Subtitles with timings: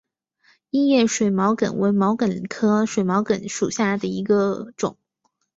[0.71, 4.97] 硬叶水毛茛为毛茛科水毛茛属下的一个种。